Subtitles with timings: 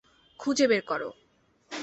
[0.39, 1.09] খুঁজে বের করো।